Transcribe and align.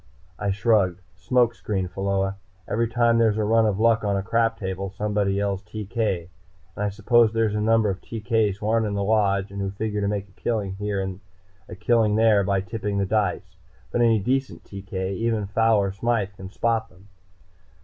I 0.39 0.49
shrugged. 0.49 0.99
"Smoke 1.15 1.53
screen, 1.53 1.87
Pheola. 1.87 2.35
Every 2.67 2.87
time 2.87 3.19
there's 3.19 3.37
a 3.37 3.43
run 3.43 3.67
of 3.67 3.79
luck 3.79 4.03
on 4.03 4.17
a 4.17 4.23
crap 4.23 4.57
table, 4.57 4.89
somebody 4.89 5.35
yells 5.35 5.61
'TK!' 5.61 6.27
And 6.75 6.83
I 6.83 6.89
suppose 6.89 7.31
there's 7.31 7.53
a 7.53 7.61
number 7.61 7.87
of 7.91 8.01
TK's 8.01 8.57
who 8.57 8.67
aren't 8.67 8.87
in 8.87 8.95
the 8.95 9.03
Lodge, 9.03 9.51
and 9.51 9.61
who 9.61 9.69
figure 9.69 10.01
to 10.01 10.07
make 10.07 10.27
a 10.27 10.31
killing 10.31 10.73
here 10.79 10.99
and 10.99 11.19
a 11.69 11.75
killing 11.75 12.15
there 12.15 12.43
by 12.43 12.61
tipping 12.61 12.97
the 12.97 13.05
dice. 13.05 13.57
But 13.91 14.01
any 14.01 14.17
decent 14.19 14.63
TK, 14.63 15.13
even 15.17 15.43
a 15.43 15.45
Fowler 15.45 15.91
Smythe, 15.91 16.33
can 16.35 16.49
spot 16.49 16.89
them. 16.89 17.07